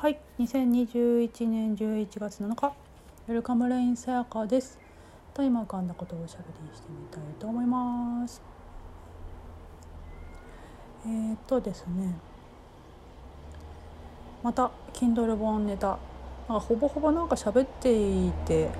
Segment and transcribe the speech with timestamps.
[0.00, 2.72] はい2021年11月7日
[3.28, 4.78] ウェルカムレインさやかです。
[5.34, 8.40] と今浮かんだことをおしゃべりしてみたいと思います。
[11.04, 12.14] えー、っとですね。
[14.42, 15.98] また Kindle 本ネタ。
[16.48, 18.70] なんかほぼほぼなんか喋っていて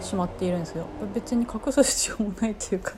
[0.00, 2.94] しまっているんですけど別に隠す必要もないっていうか。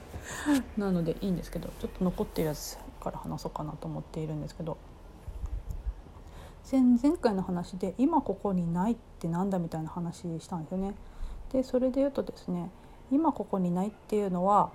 [0.79, 1.68] なのでいいんですけど。
[1.79, 4.79] ちょっと残ってるやつから話そうかなと思っているんですけど
[6.70, 10.95] 前前回の話で今ここにないってなんだみたいな話したんですよね。
[11.52, 12.70] でそれで言うとですね
[13.10, 14.70] 今ここにないっていうのは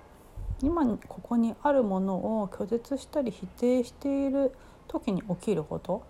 [0.62, 4.52] 今ここにあるものを拒絶したり否定している
[4.88, 6.02] 時に起きること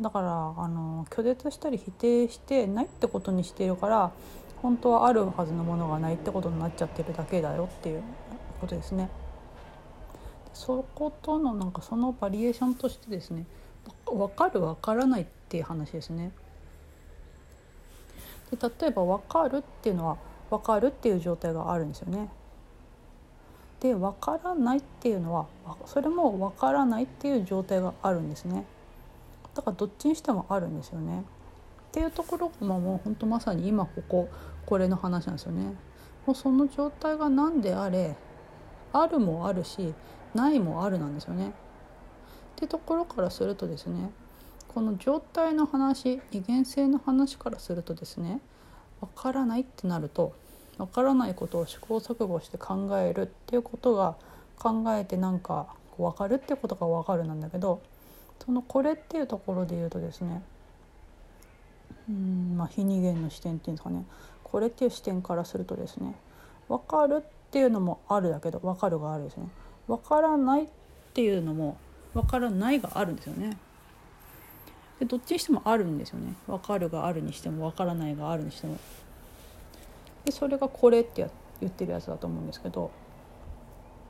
[0.00, 4.12] だからあの拒絶したり否定してないってことにしているから
[4.62, 8.02] 本当はあるはずのものがないってことになっちゃってるだけだよっていう
[8.60, 9.10] ことですね。
[10.54, 13.44] そことのなんかそのバリエーションとしてですね
[14.06, 16.32] 分かる分からないっていう話ですね。
[18.50, 20.18] で例えば分かるっていうのは
[20.50, 22.28] 分かるっていう状態があるんですよね。
[23.80, 25.46] で分からないっていうのは
[25.86, 28.64] それも分からないっていう状態があるんですね。
[29.54, 31.20] だからどっちにしてもあるんですよね。
[31.20, 31.24] っ
[31.92, 34.28] ていうところがもう本当まさに今ここ
[34.66, 35.74] これの話なんですよね。
[36.26, 38.16] もうその状態が何であれ
[38.92, 39.92] あるもあるし
[40.34, 41.52] ないもあるなんですよね。
[42.64, 44.10] ってところからするとですね
[44.68, 48.40] この状態の話二元性の話からするとですね
[49.00, 50.32] 分からないってなると
[50.78, 54.16] 分からないことを試行錯誤して考えるっていうことが
[54.58, 55.66] 考えてなんか
[55.98, 57.82] 分かるってことが分かるなんだけど
[58.44, 60.42] そのこれっていうところで言うとですね
[62.08, 64.04] うんまあ非二元の視点っていうんですかね
[64.42, 66.14] これっていう視点からするとですね
[66.68, 69.48] 分かるっていうのもあるだけど分かるがあるですね。
[69.86, 70.66] 分からないっ
[71.12, 71.76] ていうのも
[72.14, 73.56] 分からないがあるんですよね。
[74.98, 78.76] でどっちにしてもあるんですよね分かるがあるにしても分からないがあるにしても。
[80.24, 81.28] でそれがこれって
[81.60, 82.90] 言ってるやつだと思うんですけど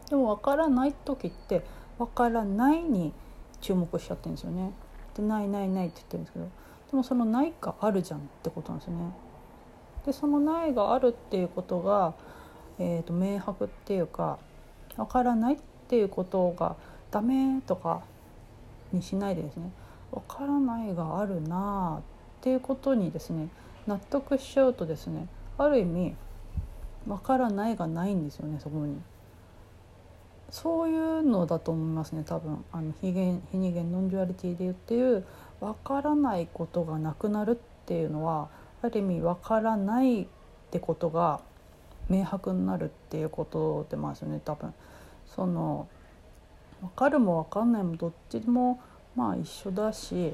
[0.09, 1.65] でも分からない時って
[1.99, 3.13] 分からないに
[3.61, 4.73] 注目しちゃってるんですよね。
[5.17, 6.49] でないないないって言ってるんですけど
[6.91, 9.13] でもそのないがあるじゃんってことなんですよね。
[10.05, 12.15] でそのないがあるっていうことが、
[12.79, 14.39] えーと、明白っていうか
[14.97, 15.59] 分からないっ
[15.89, 16.77] ていうことが
[17.15, 18.03] ダメとか
[18.93, 19.71] にしないでですね
[20.11, 22.03] 分からないがあるなあっ
[22.41, 23.49] ていうことにですね
[23.87, 26.17] 納得しちゃうとですねある意味
[27.07, 29.01] 分からないがないんですよねそこに。
[30.51, 35.25] そういうのだと思いますね多分あの非現非二元 nonduality で言ってる
[35.61, 37.55] 分からないことがなくなるっ
[37.87, 38.49] ていうのは
[38.83, 40.27] ある意味分からないっ
[40.71, 41.41] てことが
[42.09, 44.75] 明白になるっていうことでますよね多分。
[45.27, 45.89] その
[46.85, 48.79] 分かるも分かんないもどっちも
[49.17, 50.33] まあ一緒だし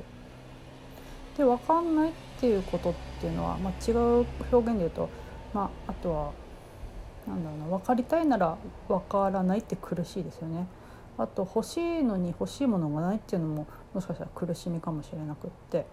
[1.36, 5.08] で分かんないっていうことっていうのは、まあ、違う表現で言うと、
[5.54, 6.32] まあ、あとは
[7.28, 8.56] なんだろうな分かりたいなら
[8.88, 10.66] 分からないって苦しいですよね。
[11.18, 15.84] あと欲しいのに欲しいものがないっていうのももしかしたら苦しみかもしれなくって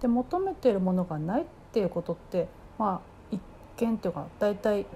[0.00, 2.46] で求めてるものがないっていうことって
[2.78, 3.40] まあ一
[3.78, 4.86] 見っていうか大体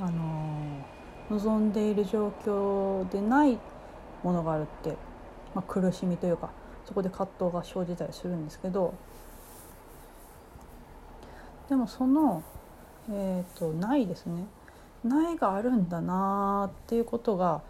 [0.00, 0.99] あのー
[1.30, 3.58] 望んでいる状況でない
[4.22, 4.96] ものがあるって、
[5.54, 6.50] まあ、苦しみというか
[6.84, 8.94] そこで葛藤が生じたりするんですけど
[11.68, 12.42] でもその、
[13.10, 14.44] えーと、ないですね
[15.04, 17.62] ないがあるんだなっていうことが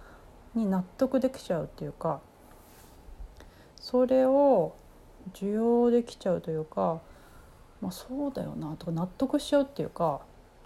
[0.54, 2.20] に納得できちゃうっていうか
[3.80, 4.74] それを
[5.34, 7.00] 受容できちゃうというか、
[7.80, 10.22] まあ、そうだよなとか納得しちゃうっていうか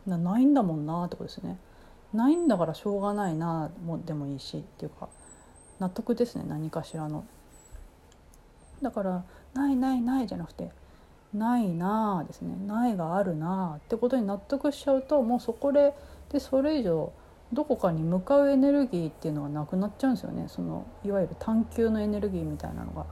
[0.06, 1.59] ないんだもんなってことですね。
[2.14, 5.08] ないんだからしょうがないなもでもいいしっていうか
[5.80, 7.25] 納得ですね何かしらの。
[8.82, 10.70] だから「ないないない」じゃなくて
[11.34, 15.94] 「ないなあ」ですね「ないがあるなあ」ってことに納得しちゃうともうそこで
[16.30, 17.12] でそれ以上
[17.53, 23.06] どこかに向かうエネルギーっていうのがなくなっちゃうんですよねそのいわゆる探求のエネルギーみたいなのが。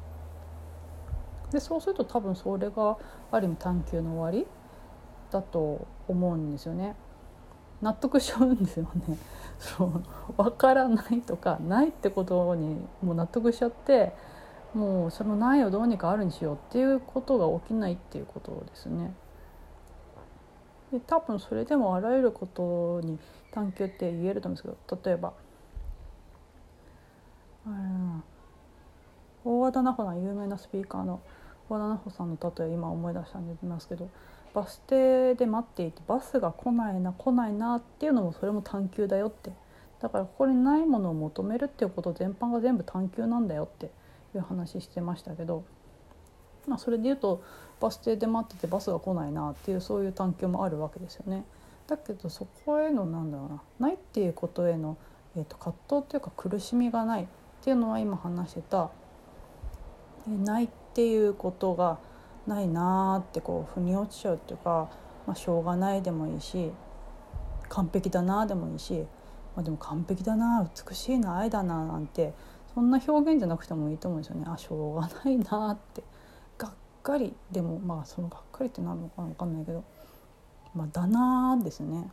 [1.50, 2.96] でそうすると多分それが
[3.30, 4.46] ある意味探求の終わり
[5.30, 6.96] だと思うんですよね。
[7.82, 9.18] 納得しちゃうんですよね。
[9.58, 10.02] そう
[10.42, 14.12] 分からないとかないってことにもう納得しちゃって
[14.74, 19.14] もうそのないをどうにかあるにしようっていうことが起きないっていうことですね。
[20.92, 23.18] で多分それでもあらゆることに
[23.50, 25.32] 探求って言えると思うんですけど例えば
[29.44, 31.20] 大和田奈穂さん有名なスピーカーの
[31.68, 34.10] 大和田奈穂さんの例え今思い出したんで言いますけど
[34.54, 39.50] バス停で待っていてバスが来ないな来ないなっていうのもそれも探求だよって
[40.00, 43.86] だからここにないものを求めるっていうこと全般が全部探求なんだよって
[44.34, 45.64] いう話してましたけど
[46.66, 47.42] まあ、それで言うと
[47.80, 51.44] バス停で待っててバスが来ないなっていうそういう探求もあるわけですよね。
[51.88, 54.96] だけどそこへのなんだろうなないっていうことへの、
[55.36, 57.26] えーと、葛藤っていうか苦しみがないっ
[57.62, 58.90] ていうのは今話してた、
[60.28, 61.98] えー、ないっていうことが
[62.46, 64.90] ないなーってこう腑に落ちちゃうっていうか、
[65.26, 66.70] まあ、しょうがないでもいいし
[67.68, 69.06] 完璧だなでもいいし、
[69.54, 72.34] まあ、でも完璧だな美しいな愛だななんて
[72.74, 74.46] そんな表現じゃなくてもいいと思うんですよね。
[74.48, 76.02] あしょうがないなって。
[76.56, 76.72] がっ
[77.02, 77.34] かり。
[77.50, 79.84] でもまあそのがっかりって何のかな分かんないけど。
[80.74, 82.10] まあだなですね。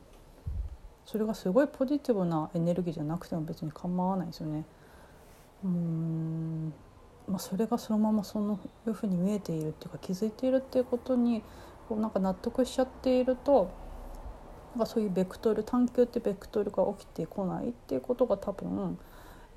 [1.06, 4.66] それがすごいポジティブなエネルギーじゃなくても別に構わないですよね。
[5.64, 6.74] うん。
[7.30, 11.44] まあ、それがそのままそのいうふうに見えているっていうか気づいているっていうことに
[11.88, 13.70] こうなんか納得しちゃっていると
[14.76, 18.98] なんかそういうベクトル探求ってベクトルが起きてこないっていうことが多分、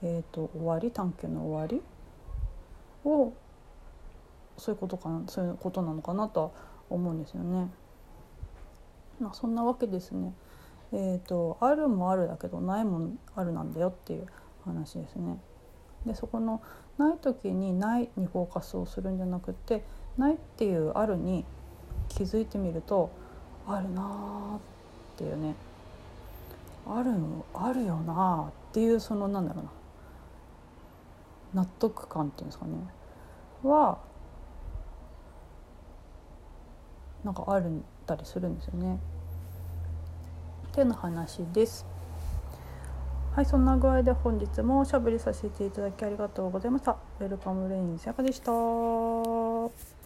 [0.03, 1.83] えーと、終わり探求の終わり
[3.05, 3.33] を
[4.59, 6.51] そういうことかなそういうことなのかなとは
[6.91, 7.71] 思うんですよね。
[9.21, 10.33] まあ、そんなわけですね。
[10.93, 14.27] えーと、あるもあるだけどないもあるなんだよっていう
[14.65, 15.39] 話ですね。
[16.07, 16.61] でそこの
[16.99, 19.85] ない時にないにフォーカスをするんじゃなくて
[20.19, 21.45] ないっていうあるに
[22.09, 23.11] 気づいてみると
[23.67, 24.59] あるな
[25.15, 25.55] っていうね
[26.87, 27.13] ある
[27.55, 29.65] あるよなっていうそのなんだろう
[31.57, 32.73] な納得感っていうんですかね
[33.63, 33.99] は
[37.25, 38.99] なんかあるんたりするんですよね。
[40.69, 41.87] っていうの話です。
[43.35, 46.99] はい、そんな具合で本日もおしゃべりさせていただきありがとうございました。
[47.19, 50.02] ウェルカムレインさやかでした。